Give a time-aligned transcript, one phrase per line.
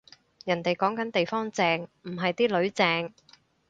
[0.45, 3.13] 人哋講緊地方正，唔係啲囡正